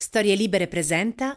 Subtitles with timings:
[0.00, 1.36] Storie Libere presenta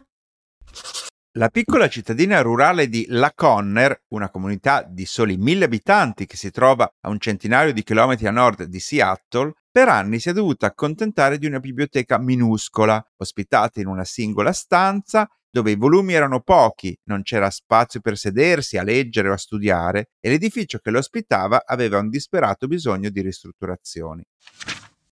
[1.32, 6.52] La piccola cittadina rurale di La Conner, una comunità di soli mille abitanti che si
[6.52, 10.66] trova a un centinaio di chilometri a nord di Seattle, per anni si è dovuta
[10.66, 16.96] accontentare di una biblioteca minuscola, ospitata in una singola stanza dove i volumi erano pochi,
[17.08, 21.64] non c'era spazio per sedersi a leggere o a studiare e l'edificio che lo ospitava
[21.66, 24.22] aveva un disperato bisogno di ristrutturazioni.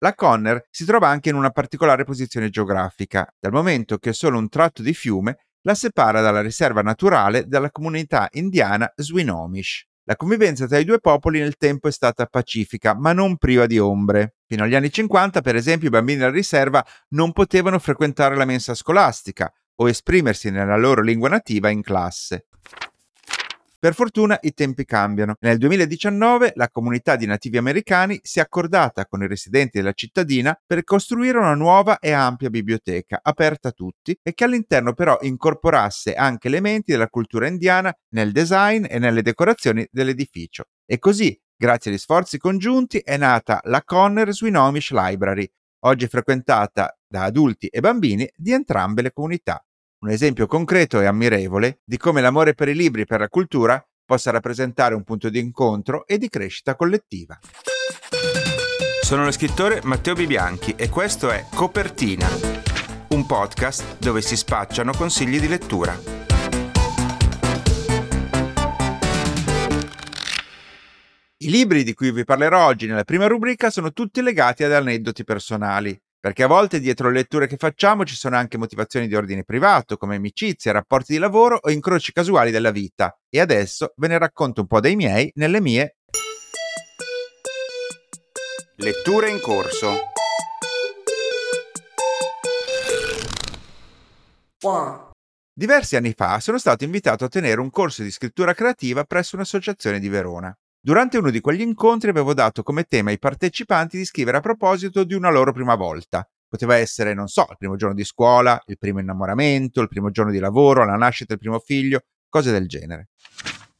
[0.04, 4.50] La Conner si trova anche in una particolare posizione geografica, dal momento che solo un
[4.50, 9.86] tratto di fiume la separa dalla riserva naturale della comunità indiana Swinomish.
[10.04, 13.80] La convivenza tra i due popoli nel tempo è stata pacifica, ma non priva di
[13.80, 14.36] ombre.
[14.46, 18.74] Fino agli anni 50, per esempio, i bambini della riserva non potevano frequentare la mensa
[18.74, 22.48] scolastica o esprimersi nella loro lingua nativa in classe.
[23.84, 25.36] Per fortuna i tempi cambiano.
[25.42, 30.58] Nel 2019 la comunità di nativi americani si è accordata con i residenti della cittadina
[30.66, 36.14] per costruire una nuova e ampia biblioteca, aperta a tutti, e che all'interno però incorporasse
[36.14, 40.68] anche elementi della cultura indiana nel design e nelle decorazioni dell'edificio.
[40.86, 47.24] E così, grazie agli sforzi congiunti, è nata la Conner Swinomish Library, oggi frequentata da
[47.24, 49.62] adulti e bambini di entrambe le comunità
[50.04, 53.82] un esempio concreto e ammirevole di come l'amore per i libri e per la cultura
[54.06, 57.40] possa rappresentare un punto di incontro e di crescita collettiva.
[59.02, 62.28] Sono lo scrittore Matteo Bibianchi e questo è Copertina,
[63.10, 65.98] un podcast dove si spacciano consigli di lettura.
[71.38, 75.24] I libri di cui vi parlerò oggi nella prima rubrica sono tutti legati ad aneddoti
[75.24, 79.44] personali, perché a volte dietro le letture che facciamo ci sono anche motivazioni di ordine
[79.44, 83.14] privato, come amicizie, rapporti di lavoro o incroci casuali della vita.
[83.30, 85.98] E adesso ve ne racconto un po' dei miei nelle mie
[88.78, 89.98] letture in corso.
[95.54, 100.00] Diversi anni fa sono stato invitato a tenere un corso di scrittura creativa presso un'associazione
[100.00, 100.58] di Verona.
[100.86, 105.06] Durante uno di quegli incontri avevo dato come tema ai partecipanti di scrivere a proposito
[105.06, 106.30] di una loro prima volta.
[106.46, 110.34] Poteva essere, non so, il primo giorno di scuola, il primo innamoramento, il primo giorno
[110.34, 113.12] di lavoro, la nascita del primo figlio, cose del genere.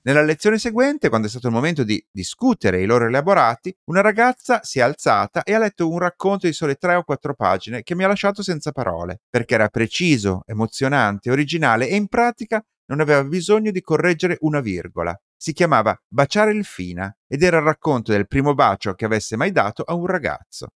[0.04, 4.62] Nella lezione seguente, quando è stato il momento di discutere i loro elaborati, una ragazza
[4.64, 7.96] si è alzata e ha letto un racconto di sole tre o quattro pagine che
[7.96, 13.26] mi ha lasciato senza parole, perché era preciso, emozionante, originale e in pratica non aveva
[13.26, 18.28] bisogno di correggere una virgola si chiamava Baciare il Fina ed era il racconto del
[18.28, 20.68] primo bacio che avesse mai dato a un ragazzo.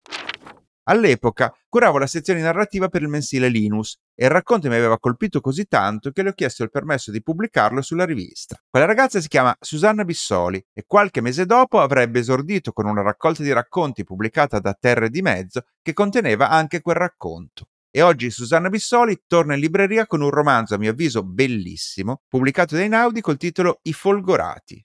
[0.89, 5.41] All'epoca curavo la sezione narrativa per il mensile Linus e il racconto mi aveva colpito
[5.41, 8.61] così tanto che le ho chiesto il permesso di pubblicarlo sulla rivista.
[8.69, 13.45] Quella ragazza si chiama Susanna Bissoli e qualche mese dopo avrebbe esordito con una raccolta
[13.45, 17.69] di racconti pubblicata da Terre di Mezzo che conteneva anche quel racconto.
[17.97, 22.75] E oggi Susanna Bissoli torna in libreria con un romanzo a mio avviso bellissimo, pubblicato
[22.75, 24.85] dai Naudi col titolo I Folgorati.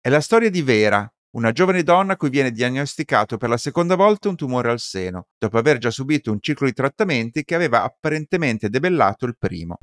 [0.00, 3.94] È la storia di Vera, una giovane donna a cui viene diagnosticato per la seconda
[3.94, 7.84] volta un tumore al seno, dopo aver già subito un ciclo di trattamenti che aveva
[7.84, 9.78] apparentemente debellato il primo.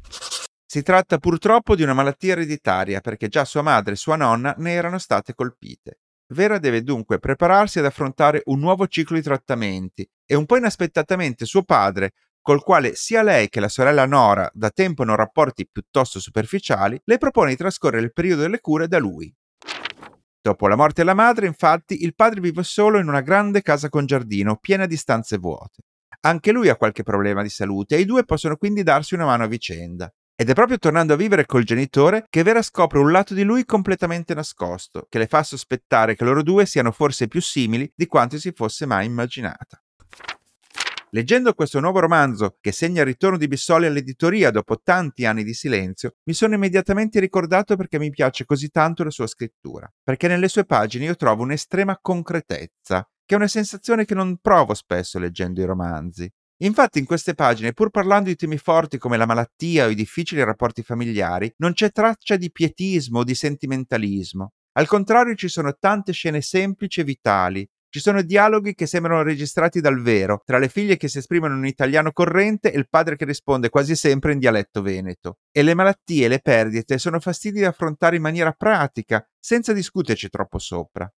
[0.65, 4.73] Si tratta purtroppo di una malattia ereditaria perché già sua madre e sua nonna ne
[4.73, 5.99] erano state colpite.
[6.29, 11.45] Vera deve dunque prepararsi ad affrontare un nuovo ciclo di trattamenti e un po' inaspettatamente
[11.45, 16.19] suo padre, col quale sia lei che la sorella Nora da tempo hanno rapporti piuttosto
[16.19, 19.33] superficiali, le propone di trascorrere il periodo delle cure da lui.
[20.41, 24.05] Dopo la morte della madre, infatti, il padre vive solo in una grande casa con
[24.05, 25.83] giardino, piena di stanze vuote.
[26.21, 29.43] Anche lui ha qualche problema di salute e i due possono quindi darsi una mano
[29.43, 30.11] a vicenda.
[30.39, 33.65] Ed è proprio tornando a vivere col genitore che Vera scopre un lato di lui
[33.65, 38.37] completamente nascosto, che le fa sospettare che loro due siano forse più simili di quanto
[38.37, 39.81] si fosse mai immaginata.
[41.09, 45.55] Leggendo questo nuovo romanzo, che segna il ritorno di Bissoli all'editoria dopo tanti anni di
[45.55, 49.91] silenzio, mi sono immediatamente ricordato perché mi piace così tanto la sua scrittura.
[50.03, 54.75] Perché nelle sue pagine io trovo un'estrema concretezza, che è una sensazione che non provo
[54.75, 56.31] spesso leggendo i romanzi.
[56.61, 60.43] Infatti in queste pagine, pur parlando di temi forti come la malattia o i difficili
[60.43, 64.53] rapporti familiari, non c'è traccia di pietismo o di sentimentalismo.
[64.73, 69.81] Al contrario ci sono tante scene semplici e vitali, ci sono dialoghi che sembrano registrati
[69.81, 73.25] dal vero, tra le figlie che si esprimono in italiano corrente e il padre che
[73.25, 75.37] risponde quasi sempre in dialetto veneto.
[75.51, 80.29] E le malattie e le perdite sono fastidi da affrontare in maniera pratica, senza discuterci
[80.29, 81.11] troppo sopra.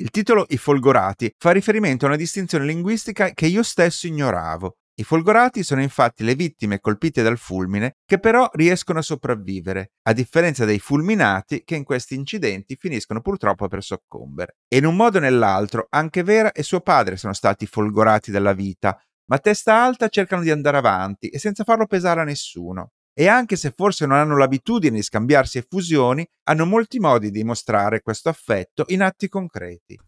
[0.00, 4.76] Il titolo I Folgorati fa riferimento a una distinzione linguistica che io stesso ignoravo.
[4.94, 10.12] I folgorati sono infatti le vittime colpite dal fulmine che però riescono a sopravvivere, a
[10.12, 14.58] differenza dei fulminati che in questi incidenti finiscono purtroppo per soccombere.
[14.68, 18.52] E in un modo o nell'altro anche Vera e suo padre sono stati folgorati dalla
[18.52, 18.96] vita,
[19.30, 22.92] ma a testa alta cercano di andare avanti e senza farlo pesare a nessuno.
[23.20, 28.00] E anche se forse non hanno l'abitudine di scambiarsi effusioni, hanno molti modi di mostrare
[28.00, 29.98] questo affetto in atti concreti.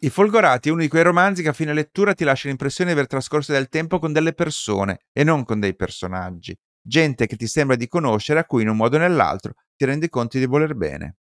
[0.00, 2.98] I Folgorati è uno di quei romanzi che a fine lettura ti lascia l'impressione di
[2.98, 6.54] aver trascorso del tempo con delle persone e non con dei personaggi.
[6.78, 10.10] Gente che ti sembra di conoscere a cui in un modo o nell'altro ti rendi
[10.10, 11.16] conto di voler bene.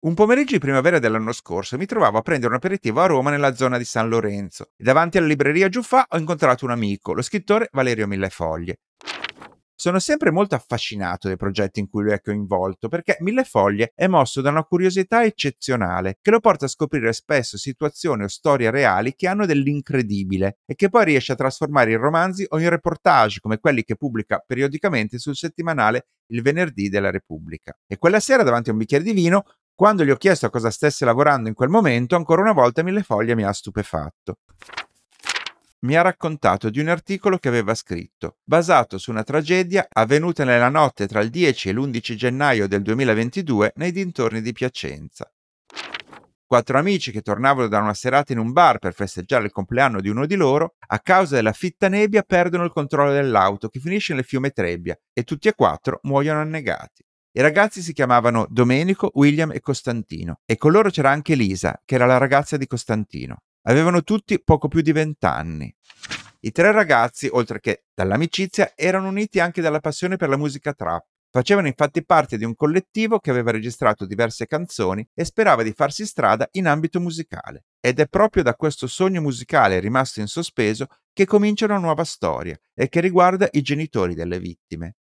[0.00, 3.54] Un pomeriggio di primavera dell'anno scorso mi trovavo a prendere un aperitivo a Roma nella
[3.54, 7.68] zona di San Lorenzo e davanti alla libreria Giuffà ho incontrato un amico, lo scrittore
[7.70, 8.80] Valerio Millefoglie.
[9.80, 14.08] Sono sempre molto affascinato dai progetti in cui lui è coinvolto perché Mille Foglie è
[14.08, 19.14] mosso da una curiosità eccezionale che lo porta a scoprire spesso situazioni o storie reali
[19.14, 23.56] che hanno dell'incredibile e che poi riesce a trasformare in romanzi o in reportage come
[23.56, 27.74] quelli che pubblica periodicamente sul settimanale Il venerdì della Repubblica.
[27.86, 29.44] E quella sera davanti a un bicchiere di vino
[29.74, 33.02] quando gli ho chiesto a cosa stesse lavorando in quel momento, ancora una volta Mille
[33.02, 34.36] Foglie mi ha stupefatto
[35.80, 40.68] mi ha raccontato di un articolo che aveva scritto, basato su una tragedia avvenuta nella
[40.68, 45.32] notte tra il 10 e l'11 gennaio del 2022 nei dintorni di Piacenza.
[46.44, 50.08] Quattro amici che tornavano da una serata in un bar per festeggiare il compleanno di
[50.08, 54.24] uno di loro, a causa della fitta nebbia perdono il controllo dell'auto che finisce nel
[54.24, 57.04] fiume Trebbia e tutti e quattro muoiono annegati.
[57.32, 61.94] I ragazzi si chiamavano Domenico, William e Costantino e con loro c'era anche Lisa, che
[61.94, 63.42] era la ragazza di Costantino.
[63.62, 65.74] Avevano tutti poco più di vent'anni.
[66.40, 71.04] I tre ragazzi, oltre che dall'amicizia, erano uniti anche dalla passione per la musica trap.
[71.32, 76.04] Facevano infatti parte di un collettivo che aveva registrato diverse canzoni e sperava di farsi
[76.04, 77.66] strada in ambito musicale.
[77.80, 82.58] Ed è proprio da questo sogno musicale rimasto in sospeso che comincia una nuova storia
[82.74, 84.96] e che riguarda i genitori delle vittime.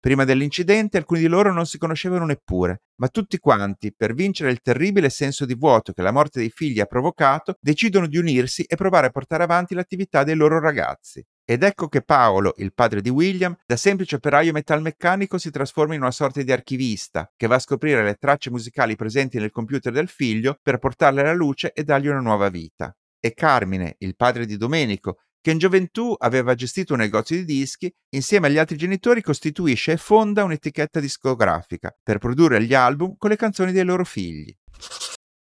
[0.00, 4.60] Prima dell'incidente alcuni di loro non si conoscevano neppure, ma tutti quanti, per vincere il
[4.60, 8.76] terribile senso di vuoto che la morte dei figli ha provocato, decidono di unirsi e
[8.76, 11.24] provare a portare avanti l'attività dei loro ragazzi.
[11.44, 16.02] Ed ecco che Paolo, il padre di William, da semplice operaio metalmeccanico si trasforma in
[16.02, 20.08] una sorta di archivista, che va a scoprire le tracce musicali presenti nel computer del
[20.08, 22.94] figlio per portarle alla luce e dargli una nuova vita.
[23.18, 27.92] E Carmine, il padre di Domenico, che in gioventù aveva gestito un negozio di dischi,
[28.10, 33.36] insieme agli altri genitori costituisce e fonda un'etichetta discografica per produrre gli album con le
[33.36, 34.54] canzoni dei loro figli.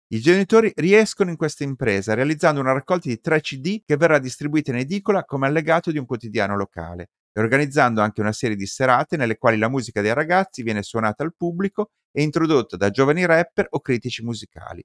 [0.09, 4.71] I genitori riescono in questa impresa realizzando una raccolta di 3 CD che verrà distribuita
[4.71, 9.17] in edicola come allegato di un quotidiano locale e organizzando anche una serie di serate
[9.17, 13.67] nelle quali la musica dei ragazzi viene suonata al pubblico e introdotta da giovani rapper
[13.71, 14.85] o critici musicali.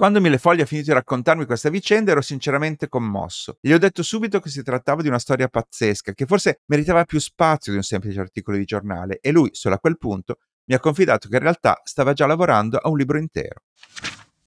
[0.00, 3.58] Quando Millefoglie ha finito di raccontarmi questa vicenda ero sinceramente commosso.
[3.60, 7.18] Gli ho detto subito che si trattava di una storia pazzesca, che forse meritava più
[7.18, 10.80] spazio di un semplice articolo di giornale, e lui, solo a quel punto, mi ha
[10.80, 13.64] confidato che in realtà stava già lavorando a un libro intero.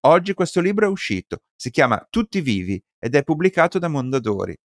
[0.08, 4.58] Oggi questo libro è uscito, si chiama Tutti vivi ed è pubblicato da Mondadori.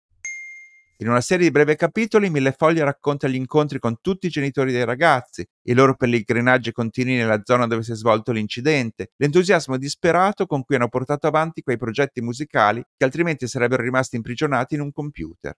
[1.01, 4.85] In una serie di breve capitoli, Millefoglie racconta gli incontri con tutti i genitori dei
[4.85, 10.65] ragazzi, i loro pellegrinaggi continui nella zona dove si è svolto l'incidente, l'entusiasmo disperato con
[10.65, 15.55] cui hanno portato avanti quei progetti musicali che altrimenti sarebbero rimasti imprigionati in un computer.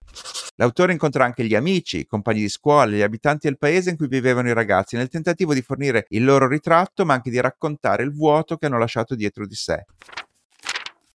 [0.57, 4.09] L'autore incontra anche gli amici, i compagni di scuola, gli abitanti del paese in cui
[4.09, 8.13] vivevano i ragazzi, nel tentativo di fornire il loro ritratto, ma anche di raccontare il
[8.13, 9.87] vuoto che hanno lasciato dietro di sé.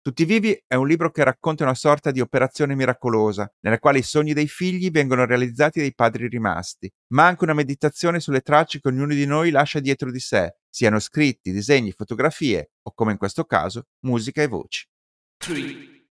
[0.06, 4.04] Tutti vivi è un libro che racconta una sorta di operazione miracolosa, nella quale i
[4.04, 8.88] sogni dei figli vengono realizzati dai padri rimasti, ma anche una meditazione sulle tracce che
[8.88, 13.46] ognuno di noi lascia dietro di sé, siano scritti, disegni, fotografie o, come in questo
[13.46, 14.86] caso, musica e voci.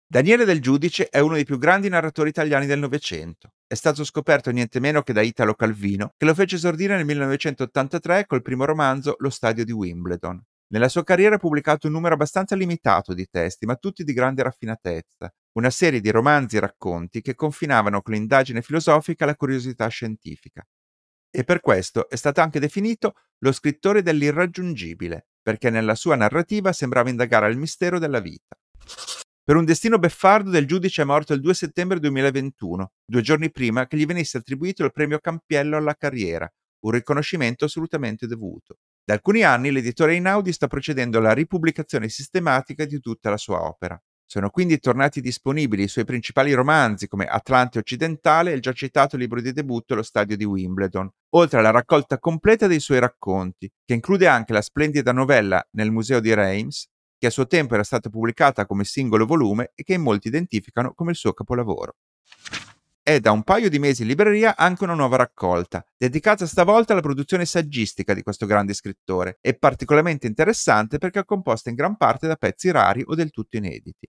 [0.04, 3.52] Daniele Del Giudice è uno dei più grandi narratori italiani del Novecento.
[3.68, 8.26] È stato scoperto niente meno che da Italo Calvino, che lo fece esordire nel 1983
[8.26, 10.42] col primo romanzo Lo stadio di Wimbledon.
[10.68, 14.42] Nella sua carriera ha pubblicato un numero abbastanza limitato di testi, ma tutti di grande
[14.42, 19.86] raffinatezza, una serie di romanzi e racconti che confinavano con l'indagine filosofica e la curiosità
[19.86, 20.66] scientifica.
[21.30, 27.10] E per questo è stato anche definito lo scrittore dell'irraggiungibile, perché nella sua narrativa sembrava
[27.10, 28.56] indagare al mistero della vita.
[29.44, 33.86] Per un destino beffardo del giudice è morto il 2 settembre 2021, due giorni prima
[33.86, 38.78] che gli venisse attribuito il premio Campiello alla carriera, un riconoscimento assolutamente dovuto.
[39.08, 43.96] Da alcuni anni l'editore Einaudi sta procedendo alla ripubblicazione sistematica di tutta la sua opera.
[44.28, 49.16] Sono quindi tornati disponibili i suoi principali romanzi come Atlante occidentale e il già citato
[49.16, 53.94] libro di debutto Lo stadio di Wimbledon, oltre alla raccolta completa dei suoi racconti, che
[53.94, 58.10] include anche la splendida novella Nel museo di Reims, che a suo tempo era stata
[58.10, 61.94] pubblicata come singolo volume e che in molti identificano come il suo capolavoro
[63.06, 67.02] è da un paio di mesi in libreria anche una nuova raccolta, dedicata stavolta alla
[67.02, 72.26] produzione saggistica di questo grande scrittore, e particolarmente interessante perché è composta in gran parte
[72.26, 74.08] da pezzi rari o del tutto inediti.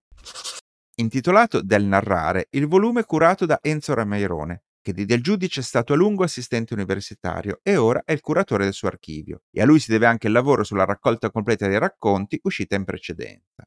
[0.96, 5.64] Intitolato Del narrare, il volume è curato da Enzo Ramairone, che di Del Giudice è
[5.64, 9.66] stato a lungo assistente universitario e ora è il curatore del suo archivio, e a
[9.66, 13.67] lui si deve anche il lavoro sulla raccolta completa dei racconti uscita in precedenza.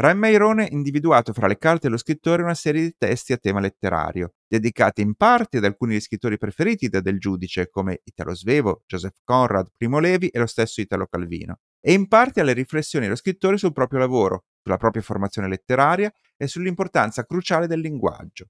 [0.00, 4.32] Raimeirone ha individuato fra le carte dello scrittore una serie di testi a tema letterario,
[4.48, 9.18] dedicati in parte ad alcuni degli scrittori preferiti da Del Giudice, come Italo Svevo, Joseph
[9.24, 13.58] Conrad, Primo Levi e lo stesso Italo Calvino, e in parte alle riflessioni dello scrittore
[13.58, 18.46] sul proprio lavoro, sulla propria formazione letteraria e sull'importanza cruciale del linguaggio.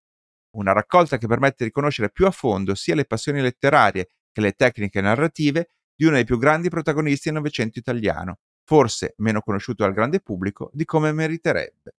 [0.57, 4.53] Una raccolta che permette di conoscere più a fondo sia le passioni letterarie che le
[4.53, 8.39] tecniche narrative di uno dei più grandi protagonisti del Novecento italiano,
[8.71, 11.95] forse meno conosciuto dal grande pubblico di come meriterebbe.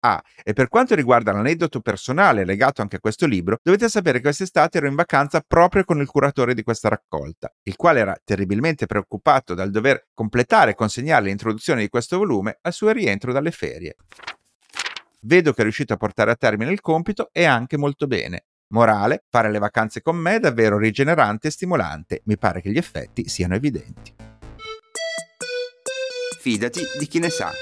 [0.00, 4.24] Ah, e per quanto riguarda l'aneddoto personale legato anche a questo libro, dovete sapere che
[4.24, 8.86] quest'estate ero in vacanza proprio con il curatore di questa raccolta, il quale era terribilmente
[8.86, 13.96] preoccupato dal dover completare e consegnare l'introduzione di questo volume al suo rientro dalle ferie.
[15.20, 18.46] Vedo che è riuscito a portare a termine il compito e anche molto bene.
[18.68, 22.78] Morale, fare le vacanze con me è davvero rigenerante e stimolante, mi pare che gli
[22.78, 24.30] effetti siano evidenti
[26.42, 27.52] fidati di chi ne sa.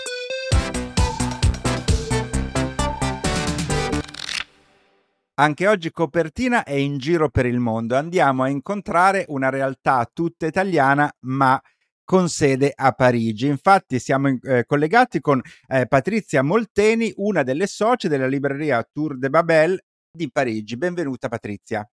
[5.34, 7.94] Anche oggi Copertina è in giro per il mondo.
[7.94, 11.60] Andiamo a incontrare una realtà tutta italiana, ma
[12.04, 13.48] con sede a Parigi.
[13.48, 19.28] Infatti siamo eh, collegati con eh, Patrizia Molteni, una delle socie della libreria Tour de
[19.28, 19.78] Babel
[20.10, 20.78] di Parigi.
[20.78, 21.86] Benvenuta Patrizia.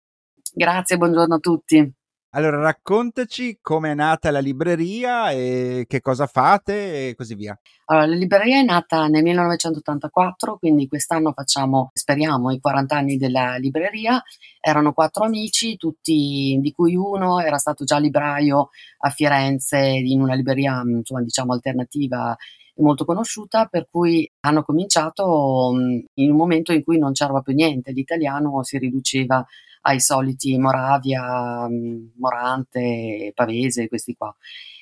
[0.54, 1.94] Grazie, buongiorno a tutti.
[2.30, 7.59] Allora, raccontaci com'è nata la libreria e che cosa fate e così via.
[7.87, 13.56] Allora, la libreria è nata nel 1984, quindi quest'anno facciamo, speriamo, i 40 anni della
[13.56, 14.23] libreria.
[14.61, 18.68] Erano quattro amici, tutti, di cui uno era stato già libraio
[18.99, 22.37] a Firenze in una libreria, insomma, diciamo alternativa
[22.78, 25.73] molto conosciuta, per cui hanno cominciato
[26.14, 29.42] in un momento in cui non c'era più niente, l'italiano si riduceva
[29.86, 34.34] ai soliti Moravia, mm, Morante, Pavese, questi qua.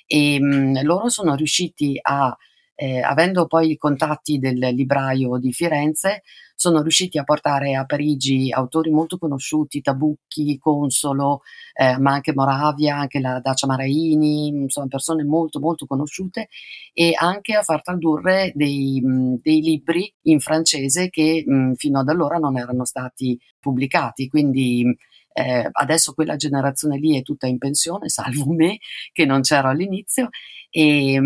[0.06, 2.34] E mh, mm, loro sono riusciti a,
[2.74, 6.22] eh, avendo poi i contatti del libraio di Firenze,
[6.64, 11.42] sono riusciti a portare a Parigi autori molto conosciuti, Tabucchi, Consolo,
[11.74, 16.48] eh, ma anche Moravia, anche la Dacia Maraini, insomma persone molto molto conosciute
[16.94, 18.98] e anche a far tradurre dei,
[19.42, 24.84] dei libri in francese che mh, fino ad allora non erano stati pubblicati, quindi
[25.34, 28.78] eh, adesso quella generazione lì è tutta in pensione, salvo me
[29.12, 30.30] che non c'ero all'inizio
[30.70, 31.20] e,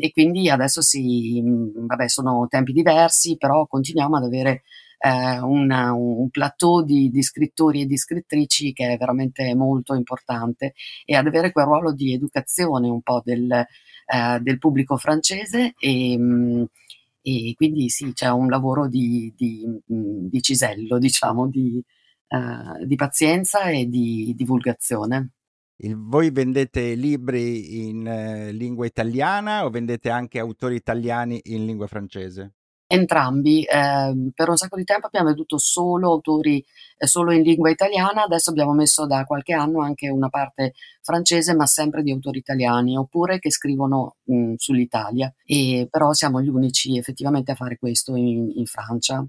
[0.00, 4.62] e quindi adesso sì, vabbè, sono tempi diversi, però continuiamo ad avere
[5.04, 10.72] eh, una, un plateau di, di, scrittori e di scrittrici che è veramente molto importante
[11.04, 16.18] e ad avere quel ruolo di educazione un po' del, eh, del pubblico francese e,
[17.20, 21.82] e, quindi sì, c'è un lavoro di, di, di cisello, diciamo, di,
[22.28, 25.32] eh, di pazienza e di divulgazione.
[25.76, 31.88] Il, voi vendete libri in eh, lingua italiana o vendete anche autori italiani in lingua
[31.88, 32.54] francese?
[32.86, 36.64] Entrambi, eh, per un sacco di tempo abbiamo venduto solo autori
[36.96, 41.54] eh, solo in lingua italiana, adesso abbiamo messo da qualche anno anche una parte francese,
[41.54, 45.32] ma sempre di autori italiani, oppure che scrivono mh, sull'Italia.
[45.44, 49.26] E, però siamo gli unici effettivamente a fare questo in, in Francia.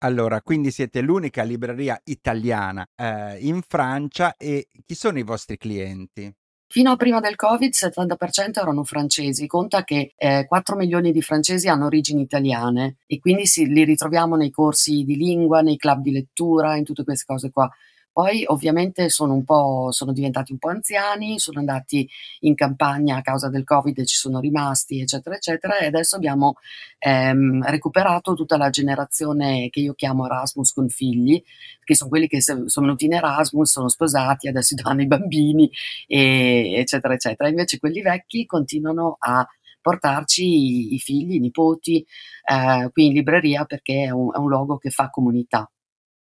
[0.00, 6.32] Allora, quindi siete l'unica libreria italiana eh, in Francia e chi sono i vostri clienti?
[6.70, 11.22] Fino a prima del Covid il 70% erano francesi, conta che eh, 4 milioni di
[11.22, 16.02] francesi hanno origini italiane e quindi si, li ritroviamo nei corsi di lingua, nei club
[16.02, 17.70] di lettura, in tutte queste cose qua.
[18.18, 19.44] Poi ovviamente sono
[19.90, 22.08] sono diventati un po' anziani, sono andati
[22.40, 26.54] in campagna a causa del Covid e ci sono rimasti, eccetera, eccetera, e adesso abbiamo
[26.98, 31.40] ehm, recuperato tutta la generazione che io chiamo Erasmus con figli,
[31.84, 35.70] che sono quelli che sono venuti in Erasmus, sono sposati, adesso danno i bambini,
[36.08, 37.48] e, eccetera, eccetera.
[37.48, 39.46] Invece quelli vecchi continuano a
[39.80, 42.04] portarci i, i figli, i nipoti
[42.50, 45.70] eh, qui in libreria perché è un, è un luogo che fa comunità.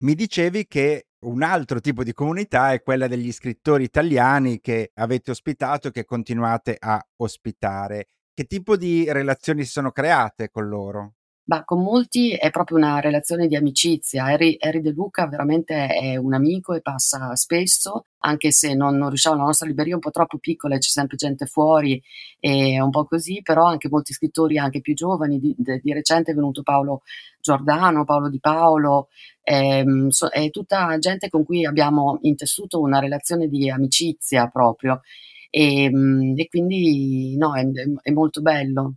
[0.04, 5.30] Mi dicevi che un altro tipo di comunità è quella degli scrittori italiani che avete
[5.30, 8.08] ospitato e che continuate a ospitare.
[8.34, 11.14] Che tipo di relazioni si sono create con loro?
[11.46, 14.24] Ma con molti è proprio una relazione di amicizia.
[14.24, 19.08] Harry, Harry De Luca veramente è un amico e passa spesso, anche se non, non
[19.08, 22.02] riusciamo, la nostra libreria è un po' troppo piccola c'è sempre gente fuori
[22.40, 26.34] e un po' così, però anche molti scrittori anche più giovani, di, di, recente è
[26.34, 27.02] venuto Paolo
[27.40, 29.08] Giordano, Paolo Di Paolo,
[29.42, 35.02] ehm, so, è tutta gente con cui abbiamo intessuto una relazione di amicizia proprio
[35.50, 37.64] e, ehm, e quindi no, è,
[38.02, 38.94] è molto bello.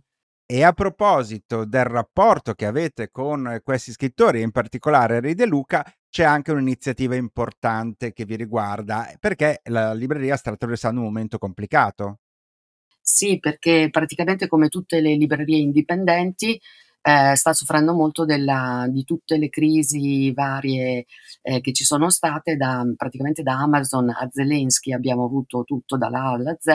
[0.50, 5.84] E a proposito del rapporto che avete con questi scrittori, in particolare Henry De Luca,
[6.08, 12.20] c'è anche un'iniziativa importante che vi riguarda, perché la libreria sta attraversando un momento complicato.
[12.98, 16.58] Sì, perché praticamente come tutte le librerie indipendenti
[17.02, 21.04] eh, sta soffrendo molto della, di tutte le crisi varie
[21.42, 26.20] eh, che ci sono state, da, praticamente da Amazon a Zelensky abbiamo avuto tutto dalla
[26.20, 26.68] A alla Z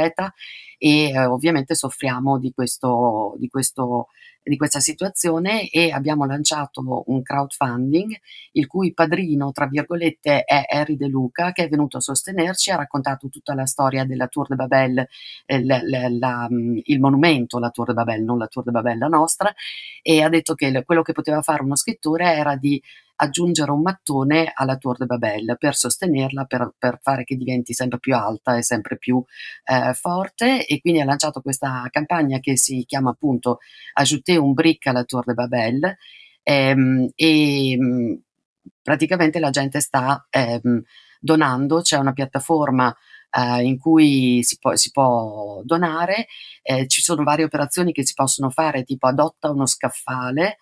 [0.84, 4.10] e eh, ovviamente soffriamo di questo, di questo
[4.46, 8.14] di questa situazione e abbiamo lanciato un crowdfunding
[8.52, 12.76] il cui padrino, tra virgolette, è Harry De Luca, che è venuto a sostenerci, ha
[12.76, 15.08] raccontato tutta la storia della Tour de Babel,
[15.46, 18.98] eh, la, la, mm, il monumento, la Tour de Babel, non la Tour de Babel
[18.98, 19.54] la nostra,
[20.02, 22.82] e ha detto che quello che poteva fare uno scrittore era di
[23.16, 28.00] aggiungere un mattone alla Tour de Babel per sostenerla, per, per fare che diventi sempre
[28.00, 29.24] più alta e sempre più
[29.66, 30.66] eh, forte.
[30.66, 33.60] E quindi ha lanciato questa campagna che si chiama appunto
[33.94, 35.98] Ajouter un brick alla Tour de Babel.
[36.44, 38.14] Ehm, e mm,
[38.82, 40.82] praticamente la gente sta ehm,
[41.20, 42.94] donando, c'è una piattaforma
[43.32, 46.28] eh, in cui si può, si può donare,
[46.62, 50.60] eh, ci sono varie operazioni che si possono fare, tipo adotta uno scaffale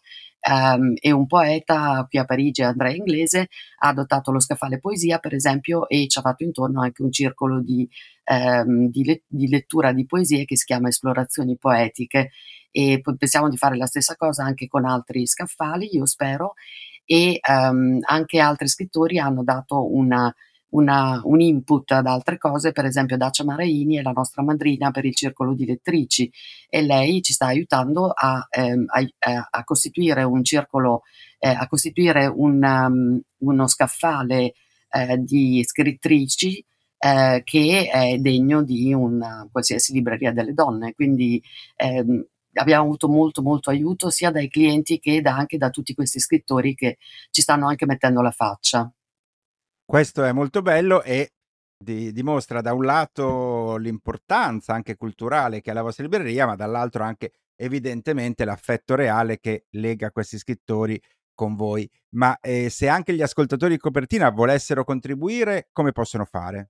[0.49, 3.47] um, e un poeta qui a Parigi, Andrea Inglese,
[3.79, 7.61] ha adottato lo scaffale poesia, per esempio, e ci ha fatto intorno anche un circolo
[7.61, 7.87] di,
[8.25, 12.31] um, di, le- di lettura di poesie che si chiama Esplorazioni Poetiche.
[12.71, 16.53] E pensiamo di fare la stessa cosa anche con altri scaffali, io spero,
[17.05, 20.33] e um, anche altri scrittori hanno dato una
[20.71, 25.05] una, un input ad altre cose, per esempio Dacia Maraini è la nostra madrina per
[25.05, 26.31] il circolo di lettrici
[26.69, 31.03] e lei ci sta aiutando a, ehm, a, a costituire un circolo,
[31.39, 34.53] eh, a costituire un, um, uno scaffale
[34.91, 36.63] eh, di scrittrici
[36.97, 40.93] eh, che è degno di una qualsiasi libreria delle donne.
[40.93, 41.41] Quindi
[41.75, 46.19] ehm, abbiamo avuto molto molto aiuto sia dai clienti che da, anche da tutti questi
[46.19, 46.97] scrittori che
[47.31, 48.91] ci stanno anche mettendo la faccia.
[49.91, 51.33] Questo è molto bello e
[51.77, 57.03] di, dimostra da un lato l'importanza anche culturale che ha la vostra libreria, ma dall'altro
[57.03, 60.97] anche evidentemente l'affetto reale che lega questi scrittori
[61.33, 61.91] con voi.
[62.11, 66.69] Ma eh, se anche gli ascoltatori di copertina volessero contribuire, come possono fare?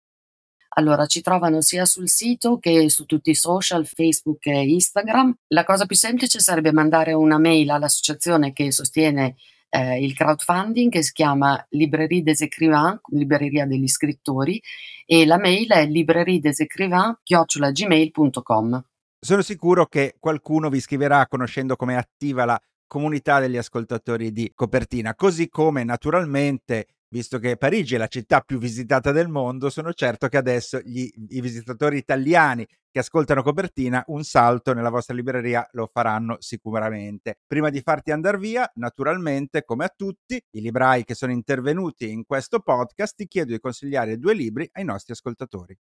[0.70, 5.32] Allora, ci trovano sia sul sito che su tutti i social, Facebook e Instagram.
[5.50, 9.36] La cosa più semplice sarebbe mandare una mail all'associazione che sostiene
[9.72, 14.62] eh, il crowdfunding che si chiama Librairie des Écrivains, libreria degli scrittori,
[15.06, 18.84] e la mail è libreriedesécrivains.gmail.com.
[19.24, 25.16] Sono sicuro che qualcuno vi scriverà conoscendo come attiva la comunità degli ascoltatori di copertina,
[25.16, 30.28] così come naturalmente visto che Parigi è la città più visitata del mondo, sono certo
[30.28, 35.89] che adesso gli, i visitatori italiani che ascoltano copertina un salto nella vostra libreria lo
[35.91, 37.39] faranno sicuramente.
[37.45, 42.26] Prima di farti andare via, naturalmente, come a tutti i librai che sono intervenuti in
[42.26, 45.78] questo podcast, ti chiedo di consigliare due libri ai nostri ascoltatori.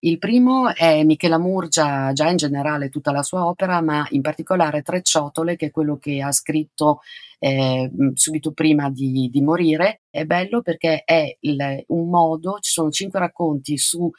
[0.00, 4.82] Il primo è Michela Murgia, già in generale tutta la sua opera, ma in particolare
[4.82, 7.00] Tre ciotole, che è quello che ha scritto
[7.38, 10.02] eh, subito prima di, di, morire.
[10.10, 14.10] È bello perché è il, un modo, ci sono cinque racconti sui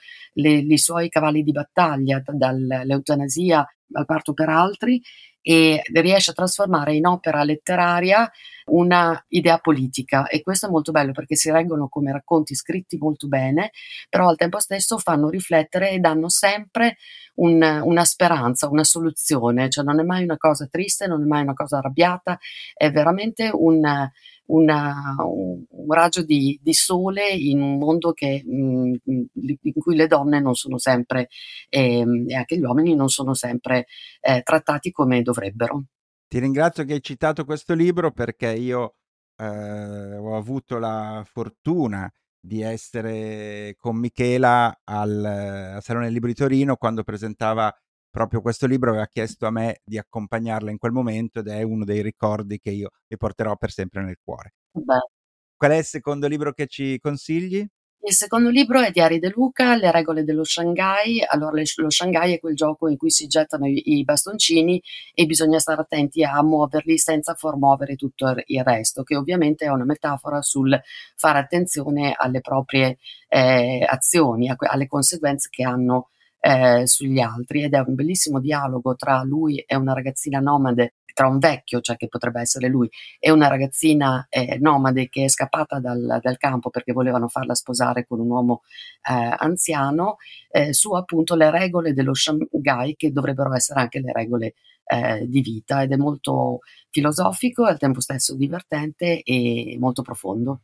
[0.78, 5.02] suoi cavalli di battaglia, dall'eutanasia al parto per altri,
[5.48, 8.30] e riesce a trasformare in opera letteraria
[8.66, 10.28] una idea politica.
[10.28, 13.72] E questo è molto bello perché si reggono come racconti scritti molto bene,
[14.10, 16.98] però al tempo stesso fanno riflettere e danno sempre
[17.36, 21.44] un, una speranza, una soluzione, cioè non è mai una cosa triste, non è mai
[21.44, 22.38] una cosa arrabbiata,
[22.74, 24.10] è veramente un,
[24.48, 29.24] una, un, un, raggio di, di, sole in un mondo che, mh, mm, mm,
[29.62, 31.30] in cui le donne non sono sempre
[31.70, 33.88] eh, e anche gli uomini non sono sempre
[34.22, 35.86] eh, trattati come dovrebbero.
[36.28, 38.96] Ti ringrazio che hai citato questo libro perché io
[39.38, 47.04] eh, ho avuto la fortuna di essere con Michela al, al Salone di Torino quando
[47.04, 47.74] presentava
[48.18, 51.86] proprio questo libro aveva chiesto a me di accompagnarla in quel momento ed è uno
[51.86, 54.56] dei ricordi che io mi porterò per sempre nel cuore.
[54.72, 55.12] Beh.
[55.56, 57.64] Qual è il secondo libro che ci consigli?
[58.00, 61.24] Il secondo libro è Diari De Luca, Le regole dello Shanghai.
[61.28, 64.82] Allora, lo Shanghai è quel gioco in cui si gettano i, i bastoncini
[65.14, 69.70] e bisogna stare attenti a muoverli senza far muovere tutto il resto, che ovviamente è
[69.70, 70.76] una metafora sul
[71.16, 72.98] fare attenzione alle proprie
[73.30, 79.24] eh, azioni, alle conseguenze che hanno eh, sugli altri ed è un bellissimo dialogo tra
[79.24, 83.48] lui e una ragazzina nomade, tra un vecchio, cioè che potrebbe essere lui, e una
[83.48, 88.30] ragazzina eh, nomade che è scappata dal, dal, campo perché volevano farla sposare con un
[88.30, 88.62] uomo
[89.10, 90.18] eh, anziano,
[90.52, 94.54] eh, su appunto le regole dello Shanghai che dovrebbero essere anche le regole
[94.86, 96.60] eh, di vita ed è molto
[96.92, 100.62] filosofico e al tempo stesso divertente e molto profondo.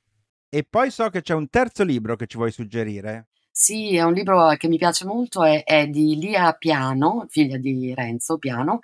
[0.49, 3.29] E poi so che c'è un terzo libro che ci vuoi suggerire.
[3.55, 7.93] Sì, è un libro che mi piace molto, è, è di Lia Piano, figlia di
[7.93, 8.79] Renzo Piano,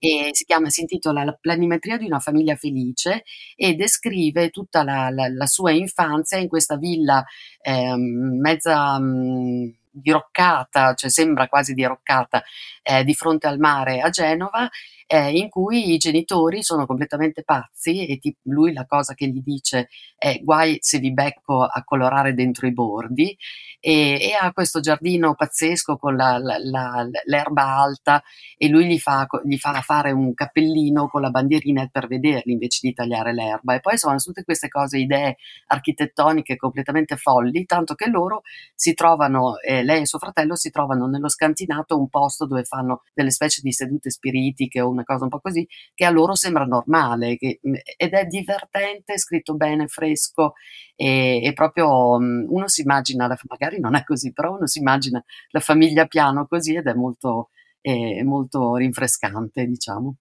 [0.00, 3.22] e si, chiama, si intitola La planimetria di una famiglia felice
[3.54, 7.24] e descrive tutta la, la, la sua infanzia in questa villa
[7.62, 8.98] eh, mezza...
[8.98, 12.44] Mh, diroccata, cioè sembra quasi diroccata,
[12.82, 14.68] eh, di fronte al mare a Genova,
[15.10, 19.40] eh, in cui i genitori sono completamente pazzi e ti, lui la cosa che gli
[19.42, 23.34] dice è guai se vi becco a colorare dentro i bordi
[23.80, 28.22] e, e ha questo giardino pazzesco con la, la, la, l'erba alta
[28.56, 32.80] e lui gli fa, gli fa, fare un cappellino con la bandierina per vederli invece
[32.82, 33.74] di tagliare l'erba.
[33.74, 35.36] E poi sono tutte queste cose, idee
[35.68, 38.42] architettoniche completamente folli, tanto che loro
[38.74, 43.02] si trovano, eh, lei e suo fratello si trovano nello scantinato un posto dove fanno
[43.14, 46.64] delle specie di sedute spiritiche o una cosa un po' così, che a loro sembra
[46.64, 50.54] normale che, mm, ed è divertente, scritto bene, fresco
[50.96, 55.22] e, e proprio um, uno si immagina, magari non è così, però uno si immagina
[55.50, 60.16] la famiglia piano così ed è molto, è molto rinfrescante, diciamo.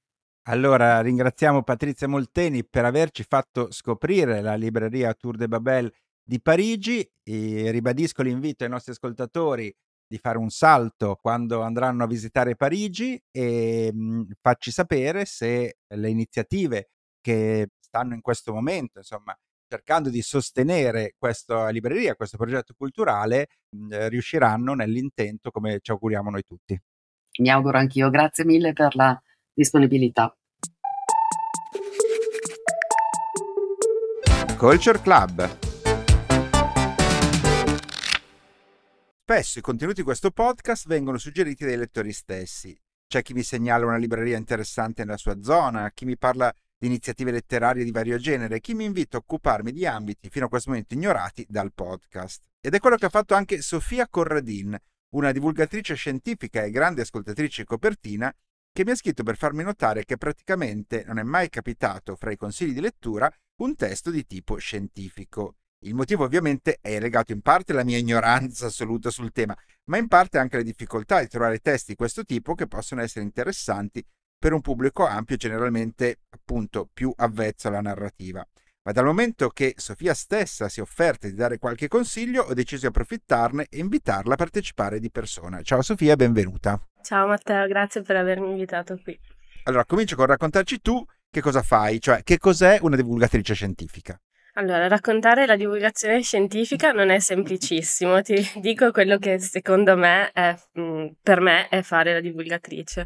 [0.49, 7.09] Allora ringraziamo Patrizia Molteni per averci fatto scoprire la libreria Tour de Babel di Parigi
[7.21, 9.73] e ribadisco l'invito ai nostri ascoltatori
[10.07, 15.77] di fare un salto quando andranno a visitare Parigi e mh, mhmm, facci sapere se
[15.85, 16.89] le iniziative
[17.19, 23.77] che stanno in questo momento, insomma, cercando di sostenere questa libreria, questo progetto culturale, mh,
[23.79, 26.79] mhmm, riusciranno nell'intento come ci auguriamo noi tutti.
[27.39, 29.21] Mi auguro anch'io, grazie mille per la
[29.53, 30.35] disponibilità.
[34.57, 35.66] Culture Club
[39.29, 42.73] Spesso i contenuti di questo podcast vengono suggeriti dai lettori stessi.
[43.05, 47.31] C'è chi mi segnala una libreria interessante nella sua zona, chi mi parla di iniziative
[47.31, 50.93] letterarie di vario genere, chi mi invita a occuparmi di ambiti fino a questo momento
[50.93, 52.41] ignorati dal podcast.
[52.61, 54.77] Ed è quello che ha fatto anche Sofia Corradin,
[55.09, 58.33] una divulgatrice scientifica e grande ascoltatrice copertina,
[58.71, 62.37] che mi ha scritto per farmi notare che praticamente non è mai capitato fra i
[62.37, 65.55] consigli di lettura un testo di tipo scientifico.
[65.81, 70.07] Il motivo ovviamente è legato in parte alla mia ignoranza assoluta sul tema, ma in
[70.07, 74.03] parte anche alle difficoltà di trovare testi di questo tipo che possono essere interessanti
[74.39, 78.45] per un pubblico ampio generalmente appunto più avvezzo alla narrativa.
[78.83, 82.81] Ma dal momento che Sofia stessa si è offerta di dare qualche consiglio, ho deciso
[82.81, 85.61] di approfittarne e invitarla a partecipare di persona.
[85.61, 86.81] Ciao Sofia, benvenuta.
[87.03, 89.17] Ciao Matteo, grazie per avermi invitato qui.
[89.63, 94.17] Allora, comincio con raccontarci tu che cosa fai, cioè che cos'è una divulgatrice scientifica.
[94.57, 100.55] Allora, raccontare la divulgazione scientifica non è semplicissimo, ti dico quello che secondo me è,
[100.79, 103.05] mm, per me è fare la divulgatrice.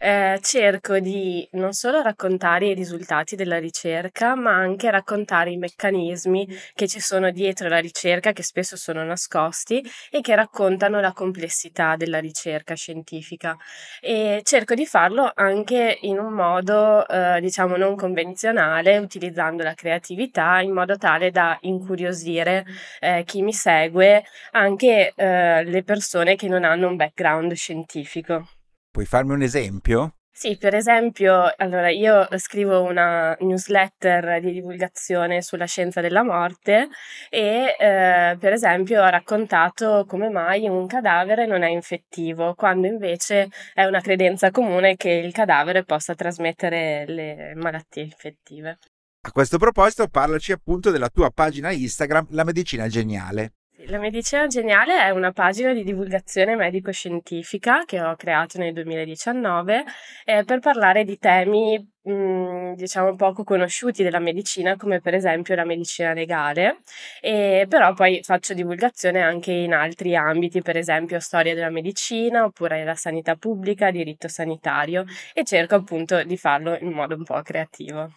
[0.00, 6.46] Eh, cerco di non solo raccontare i risultati della ricerca, ma anche raccontare i meccanismi
[6.74, 11.96] che ci sono dietro la ricerca, che spesso sono nascosti e che raccontano la complessità
[11.96, 13.56] della ricerca scientifica.
[14.00, 20.60] E cerco di farlo anche in un modo, eh, diciamo, non convenzionale, utilizzando la creatività
[20.60, 22.64] in modo tale da incuriosire
[23.00, 28.48] eh, chi mi segue, anche eh, le persone che non hanno un background scientifico.
[28.90, 30.14] Puoi farmi un esempio?
[30.38, 36.90] Sì, per esempio, allora io scrivo una newsletter di divulgazione sulla scienza della morte
[37.28, 43.48] e eh, per esempio ho raccontato come mai un cadavere non è infettivo, quando invece
[43.74, 48.78] è una credenza comune che il cadavere possa trasmettere le malattie infettive.
[49.26, 53.54] A questo proposito, parlaci appunto della tua pagina Instagram, La Medicina Geniale.
[53.86, 59.84] La Medicina Geniale è una pagina di divulgazione medico-scientifica che ho creato nel 2019
[60.24, 65.64] eh, per parlare di temi, mh, diciamo, poco conosciuti della medicina, come per esempio la
[65.64, 66.80] medicina legale,
[67.20, 72.82] e però poi faccio divulgazione anche in altri ambiti, per esempio storia della medicina, oppure
[72.82, 78.10] la sanità pubblica, diritto sanitario, e cerco appunto di farlo in modo un po' creativo.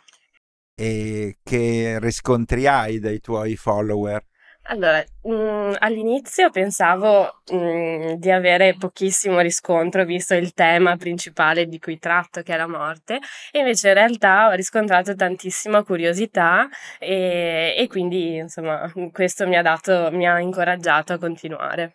[0.74, 4.24] E che riscontri hai dai tuoi follower?
[4.66, 11.66] Allora, mh, mm, all'inizio pensavo mh, mm, di avere pochissimo riscontro visto il tema principale
[11.66, 13.20] di cui tratto, che è la morte,
[13.52, 16.70] e invece in realtà ho riscontrato tantissima curiosità
[17.00, 21.94] e, e quindi insomma questo mi ha dato, mi ha incoraggiato a continuare.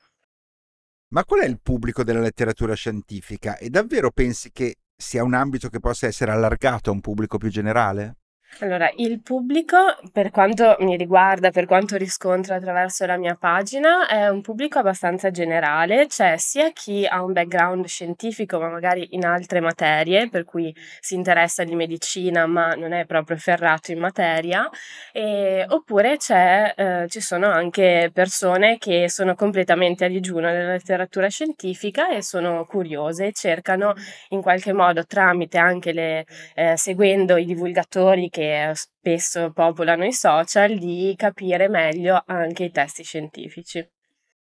[1.09, 3.57] Ma qual è il pubblico della letteratura scientifica?
[3.59, 7.48] E davvero pensi che sia un ambito che possa essere allargato a un pubblico più
[7.48, 8.16] generale?
[8.61, 9.77] Allora, il pubblico,
[10.11, 15.31] per quanto mi riguarda, per quanto riscontro attraverso la mia pagina, è un pubblico abbastanza
[15.31, 20.75] generale, cioè sia chi ha un background scientifico, ma magari in altre materie, per cui
[21.01, 24.66] si interessa di medicina, ma non è proprio ferrato in materia,
[25.12, 32.09] e, oppure eh, ci sono anche persone che sono completamente a digiuno nella letteratura scientifica
[32.09, 33.92] e sono curiose e cercano
[34.31, 40.79] in qualche modo, tramite anche le, eh, seguendo i divulgatori che spesso popolano i social
[40.79, 43.87] di capire meglio anche i testi scientifici.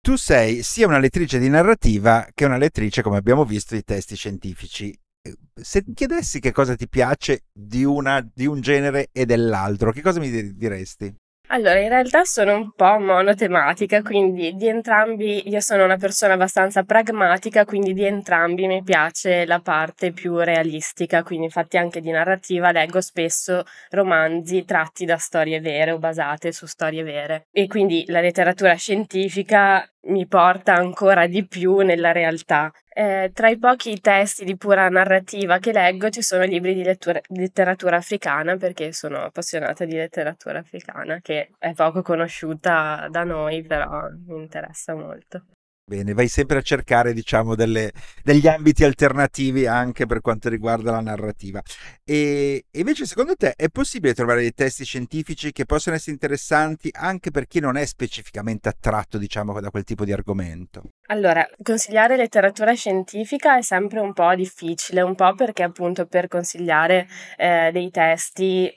[0.02, 4.16] Tu sei sia una lettrice di narrativa che una lettrice, come abbiamo visto, di testi
[4.16, 4.96] scientifici.
[5.54, 10.02] Se ti chiedessi che cosa ti piace di, una, di un genere e dell'altro, che
[10.02, 11.12] cosa mi diresti?
[11.50, 16.84] Allora, in realtà sono un po' monotematica, quindi di entrambi io sono una persona abbastanza
[16.84, 22.72] pragmatica, quindi di entrambi mi piace la parte più realistica, quindi infatti anche di narrativa
[22.72, 27.48] leggo spesso romanzi tratti da storie vere o basate su storie vere.
[27.52, 32.72] E quindi la letteratura scientifica mi porta ancora di più nella realtà.
[32.89, 37.20] Eh, tra i pochi testi di pura narrativa che leggo ci sono libri di lettura,
[37.30, 44.10] letteratura africana perché sono appassionata di letteratura africana che è poco conosciuta da noi però
[44.28, 45.46] mi interessa molto.
[45.88, 47.91] Bene, vai sempre a cercare, diciamo, delle,
[48.24, 51.62] degli ambiti alternativi anche per quanto riguarda la narrativa.
[52.04, 57.30] E, invece, secondo te, è possibile trovare dei testi scientifici che possono essere interessanti anche
[57.30, 60.89] per chi non è specificamente attratto, diciamo, da quel tipo di argomento?
[61.10, 67.08] Allora, consigliare letteratura scientifica è sempre un po' difficile, un po' perché appunto per consigliare
[67.38, 68.74] eh, dei testi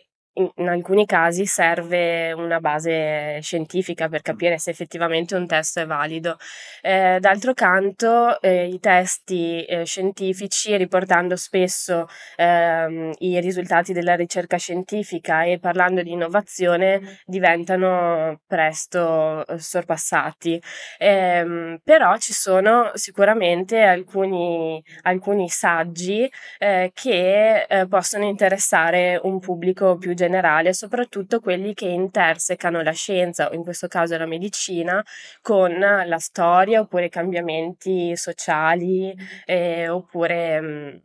[0.57, 6.37] in alcuni casi serve una base scientifica per capire se effettivamente un testo è valido.
[6.81, 14.57] Eh, d'altro canto, eh, i testi eh, scientifici, riportando spesso ehm, i risultati della ricerca
[14.57, 20.61] scientifica e parlando di innovazione, diventano presto eh, sorpassati.
[20.99, 29.97] Ehm, però ci sono sicuramente alcuni, alcuni saggi eh, che eh, possono interessare un pubblico
[29.97, 35.03] più generale generale, soprattutto quelli che intersecano la scienza, o in questo caso la medicina,
[35.41, 39.15] con la storia oppure i cambiamenti sociali
[39.47, 40.97] eh, oppure mh, mm,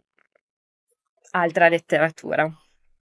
[1.31, 2.49] altra letteratura.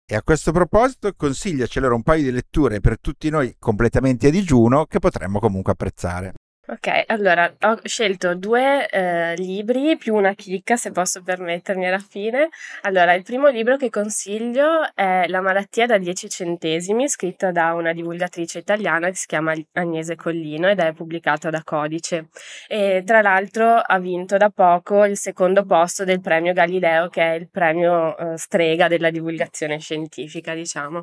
[0.07, 4.31] E a questo proposito consigliaci allora un paio di letture per tutti noi completamente a
[4.31, 6.35] digiuno che potremmo comunque apprezzare.
[6.67, 12.49] Ok, allora ho scelto due eh, libri più una chicca, se posso permettermi alla fine.
[12.85, 17.93] Allora, il primo libro che consiglio è La malattia da 10 centesimi, scritto da una
[17.93, 22.29] divulgatrice italiana che si chiama Agnese Collino ed è pubblicato da Codice.
[22.67, 27.35] E tra l'altro ha vinto da poco il secondo posto del premio Galileo, che è
[27.35, 31.03] il premio eh, strega della divulgazione scientifica, diciamo.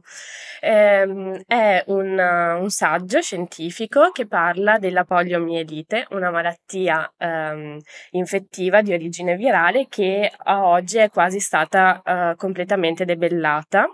[0.59, 7.77] Ehm, è un, un saggio scientifico che parla della poliomielite poliomielite, una malattia ehm,
[8.11, 13.85] infettiva di origine virale che a oggi è quasi stata eh, completamente debellata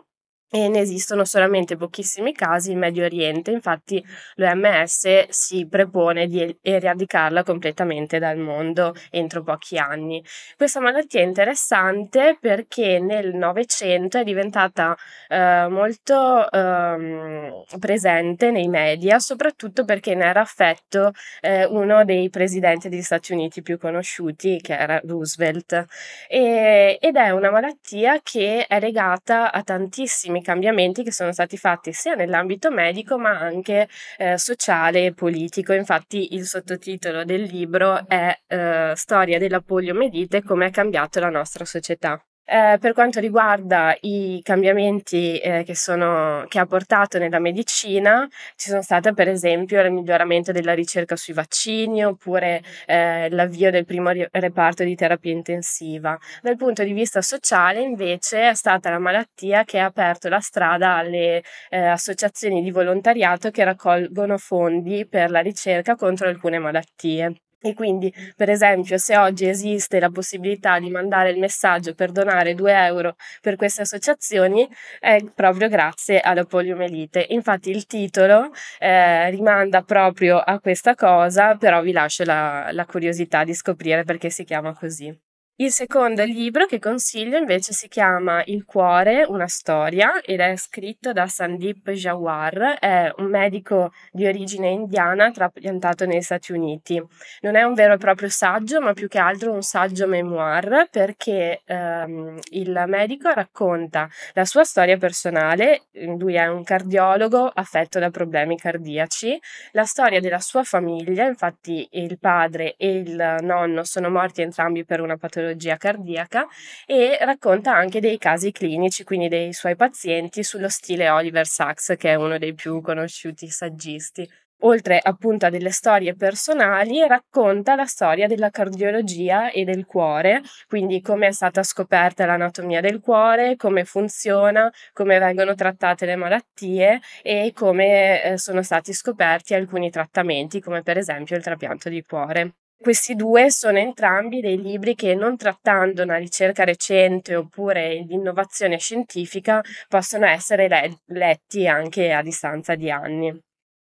[0.49, 4.03] e ne esistono solamente pochissimi casi in Medio Oriente, infatti
[4.35, 10.23] l'OMS si propone di eradicarla completamente dal mondo entro pochi anni.
[10.55, 14.95] Questa malattia è interessante perché nel Novecento è diventata
[15.27, 22.89] eh, molto eh, presente nei media, soprattutto perché ne era affetto eh, uno dei presidenti
[22.89, 25.85] degli Stati Uniti più conosciuti, che era Roosevelt,
[26.29, 31.57] e, ed è una malattia che è legata a tantissimi tantissimi cambiamenti che sono stati
[31.57, 35.73] fatti sia nell'ambito medico ma anche eh, sociale e politico.
[35.73, 41.65] Infatti il sottotitolo del libro è eh, Storia della poliomielite come ha cambiato la nostra
[41.65, 42.21] società.
[42.49, 48.69] Eh, per quanto riguarda i cambiamenti eh, che, sono, che, ha portato nella medicina, ci
[48.69, 54.11] sono state per esempio il miglioramento della ricerca sui vaccini oppure eh, l'avvio del primo
[54.31, 56.17] reparto di terapia intensiva.
[56.41, 60.95] Dal punto di vista sociale invece è stata la malattia che ha aperto la strada
[60.95, 67.35] alle eh, associazioni di volontariato che raccolgono fondi per la ricerca contro alcune malattie.
[67.67, 72.53] E quindi, per esempio, se oggi esiste la possibilità di mandare il messaggio per donare
[72.55, 74.65] 2 euro per queste associazioni,
[74.99, 77.25] è proprio grazie alla poliomelite.
[77.29, 83.43] Infatti il titolo eh, rimanda proprio a questa cosa, però vi lascio la, la curiosità
[83.43, 85.26] di scoprire perché si chiama così.
[85.59, 91.13] Il secondo libro che consiglio invece si chiama Il cuore, una storia ed è scritto
[91.13, 97.03] da Sandeep Jawar, è un medico di origine indiana trapiantato negli Stati Uniti.
[97.41, 101.63] Non è un vero e proprio saggio, ma più che altro un saggio memoir perché
[101.65, 105.87] ehm, il medico racconta la sua storia personale,
[106.19, 109.35] lui è un cardiologo affetto da problemi cardiaci,
[109.71, 115.01] la storia della sua famiglia, infatti il padre e il nonno sono morti entrambi per
[115.01, 116.47] una patologia patologia cardiaca
[116.85, 122.11] e racconta anche dei casi clinici, quindi dei suoi pazienti, sullo stile Oliver Sacks, che
[122.11, 124.29] è uno dei più conosciuti saggisti.
[124.61, 130.99] Oltre appunto a delle storie personali, racconta la storia della cardiologia e del cuore, quindi
[130.99, 137.51] come è stata scoperta l'anatomia del cuore, come funziona, come vengono trattate le malattie e
[137.53, 142.55] come eh, sono stati scoperti alcuni trattamenti, come per esempio il trapianto di cuore.
[142.79, 149.61] Questi due sono entrambi dei libri che, non trattando una ricerca recente oppure l'innovazione scientifica,
[149.87, 153.37] possono essere le- letti anche a distanza di anni.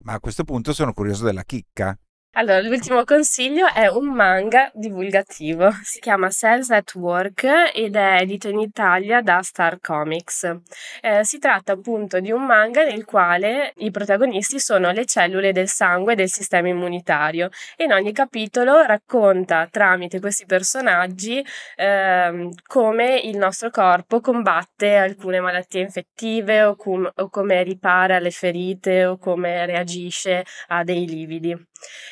[0.04, 1.96] Ma a questo punto sono curioso della chicca.
[2.36, 5.70] Allora, l'ultimo consiglio è un manga divulgativo.
[5.84, 10.52] Si chiama Cells at Work ed è edito in Italia da Star Comics.
[11.00, 15.68] Eh, si tratta appunto di un manga nel quale i protagonisti sono le cellule del
[15.68, 21.40] sangue del sistema immunitario e in ogni capitolo racconta tramite questi personaggi
[21.76, 28.32] eh, come il nostro corpo combatte alcune malattie infettive o, com- o come ripara le
[28.32, 31.56] ferite o come reagisce a dei lividi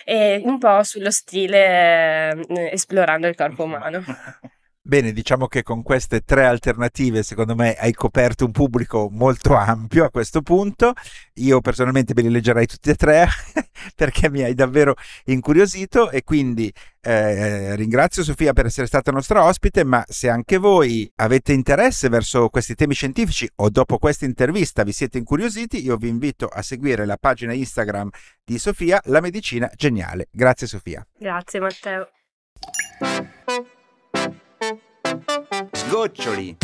[0.05, 4.03] e un po' sullo stile eh, esplorando il corpo umano.
[4.85, 10.05] Bene, diciamo che con queste tre alternative, secondo me, hai coperto un pubblico molto ampio
[10.05, 10.93] a questo punto.
[11.35, 13.29] Io personalmente me li leggerei tutti e tre
[13.95, 19.85] perché mi hai davvero incuriosito e quindi eh, ringrazio Sofia per essere stata nostra ospite,
[19.85, 24.93] ma se anche voi avete interesse verso questi temi scientifici o dopo questa intervista vi
[24.93, 28.11] siete incuriositi, io vi invito a seguire la pagina Instagram
[28.45, 30.27] di Sofia, La Medicina Geniale.
[30.33, 31.07] Grazie Sofia.
[31.17, 32.09] Grazie Matteo.
[35.73, 36.57] Sgoccioli.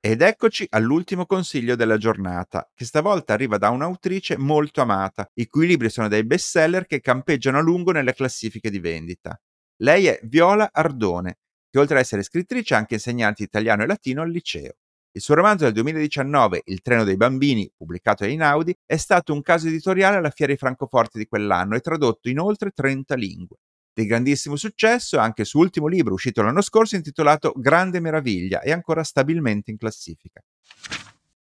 [0.00, 5.66] Ed eccoci all'ultimo consiglio della giornata, che stavolta arriva da un'autrice molto amata, i cui
[5.66, 9.40] libri sono dei bestseller che campeggiano a lungo nelle classifiche di vendita.
[9.76, 11.38] Lei è Viola Ardone,
[11.70, 14.74] che oltre ad essere scrittrice è anche insegnante italiano e latino al liceo.
[15.18, 19.42] Il suo romanzo del 2019, Il treno dei bambini, pubblicato a Inaudi, è stato un
[19.42, 23.56] caso editoriale alla Fiera di Francoforte di quell'anno e tradotto in oltre 30 lingue.
[23.92, 28.70] Di grandissimo successo anche il suo ultimo libro uscito l'anno scorso intitolato Grande Meraviglia e
[28.70, 30.40] ancora stabilmente in classifica.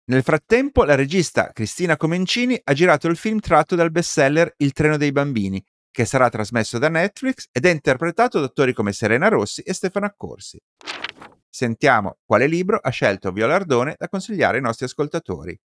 [0.06, 4.98] Nel frattempo la regista Cristina Comencini ha girato il film tratto dal bestseller Il treno
[4.98, 9.62] dei bambini, che sarà trasmesso da Netflix ed è interpretato da attori come Serena Rossi
[9.62, 10.60] e Stefano Accorsi.
[11.58, 15.60] Sentiamo quale libro ha scelto Viola Ardone da consigliare ai nostri ascoltatori.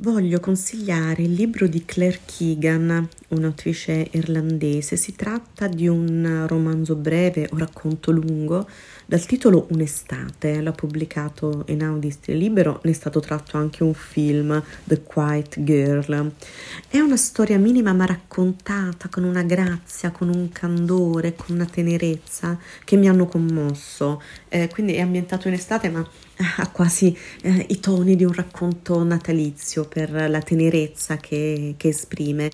[0.00, 4.96] Voglio consigliare il libro di Claire Keegan, un'autrice irlandese.
[4.96, 8.68] Si tratta di un romanzo breve o racconto lungo
[9.06, 10.60] dal titolo Un'estate.
[10.60, 16.32] L'ha pubblicato in Audist Libero, ne è stato tratto anche un film, The Quiet Girl.
[16.88, 22.58] È una storia minima ma raccontata con una grazia, con un candore, con una tenerezza
[22.84, 24.22] che mi hanno commosso.
[24.48, 26.06] Eh, quindi è ambientato in estate ma
[26.56, 32.50] ha quasi eh, i toni di un racconto natalizio per la tenerezza che, che esprime.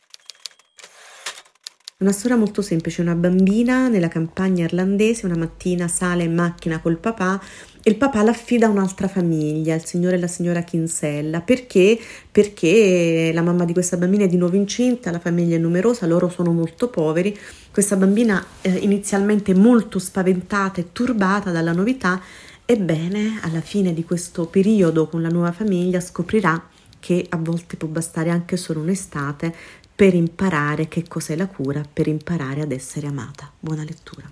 [2.02, 6.96] Una storia molto semplice, una bambina nella campagna irlandese una mattina sale in macchina col
[6.96, 7.38] papà
[7.82, 12.00] e il papà l'affida a un'altra famiglia, il signore e la signora Kinsella, perché?
[12.32, 16.30] Perché la mamma di questa bambina è di nuovo incinta, la famiglia è numerosa, loro
[16.30, 17.38] sono molto poveri,
[17.70, 22.18] questa bambina eh, inizialmente molto spaventata e turbata dalla novità
[22.64, 26.68] Ebbene, alla fine di questo periodo con la nuova famiglia scoprirà
[27.00, 29.52] che a volte può bastare anche solo un'estate
[30.00, 33.52] per imparare che cos'è la cura, per imparare ad essere amata.
[33.60, 34.26] Buona lettura.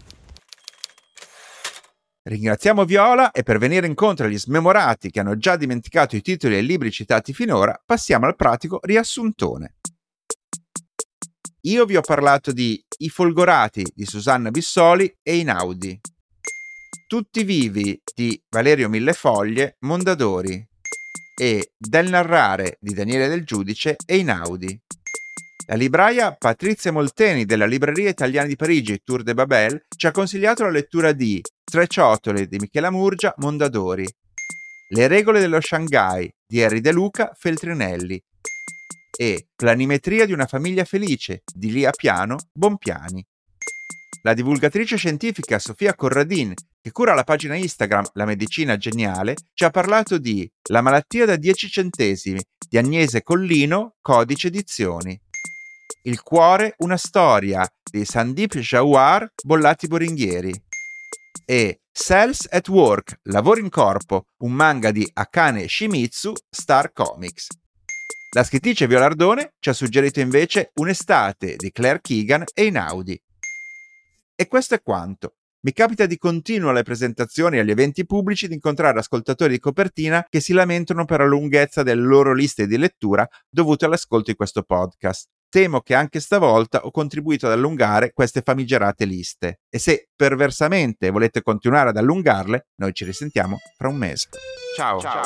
[2.23, 6.61] Ringraziamo Viola e per venire incontro agli smemorati che hanno già dimenticato i titoli e
[6.61, 9.75] i libri citati finora, passiamo al pratico riassuntone.
[11.64, 16.01] Io vi ho parlato di I Folgorati di Susanna Bissoli e Inaudi.
[17.07, 20.66] Tutti vivi di Valerio Millefoglie, Mondadori
[21.39, 24.81] e Del narrare di Daniele Del Giudice e Inaudi.
[25.71, 30.62] La libraia Patrizia Molteni della Libreria Italiana di Parigi, Tour de Babel, ci ha consigliato
[30.62, 34.07] la lettura di Tre ciotole di Michela Murgia, Mondadori.
[34.89, 38.19] Le regole dello Shanghai di Henry De Luca, Feltrinelli.
[39.14, 43.23] E Planimetria di una famiglia felice di Lia Piano, Bonpiani.
[44.23, 49.71] La divulgatrice scientifica Sofia Corradin, che cura la pagina Instagram La Medicina Geniale, ci ha
[49.71, 52.41] parlato di La malattia da 10 centesimi
[52.71, 55.21] di Agnese Collino, Codice Edizioni.
[56.03, 60.53] Il cuore, una storia di Sandip Jawar, Bollati Boringhieri
[61.45, 67.47] e Cells at Work, Lavoro in Corpo, un manga di Akane Shimizu, Star Comics.
[68.34, 73.20] La scrittrice Violardone ci ha suggerito invece Un'estate di Claire Keegan e Inaudi.
[74.36, 75.36] E questo è quanto.
[75.61, 80.24] Mi capita di continuo alle presentazioni e agli eventi pubblici di incontrare ascoltatori di copertina
[80.28, 84.62] che si lamentano per la lunghezza delle loro liste di lettura dovute all'ascolto di questo
[84.62, 85.28] podcast.
[85.51, 91.41] Temo che anche stavolta ho contribuito ad allungare queste famigerate liste e se perversamente volete
[91.41, 94.29] continuare ad allungarle, noi ci risentiamo fra un mese.
[94.77, 95.01] Ciao.
[95.01, 95.23] Ciao.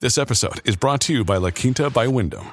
[0.00, 2.52] This episode is brought to you by La Quinta by Wyndham.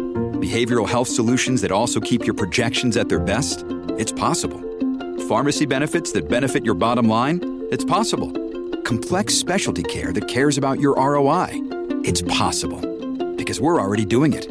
[0.41, 3.63] behavioral health solutions that also keep your projections at their best?
[3.97, 4.59] It's possible.
[5.27, 7.39] Pharmacy benefits that benefit your bottom line?
[7.71, 8.31] It's possible.
[8.83, 11.49] Complex specialty care that cares about your ROI?
[12.03, 12.81] It's possible.
[13.35, 14.47] Because we're already doing it.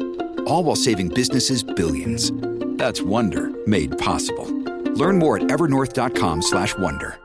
[0.47, 2.31] All while saving businesses billions.
[2.77, 4.47] That's Wonder made possible.
[4.95, 7.19] Learn more at evernorth.com/wonder.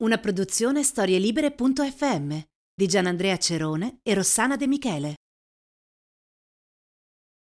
[0.00, 2.40] Una produzione storielibere.fm
[2.72, 5.17] di Gianandrea Cerone e Rossana De Michele.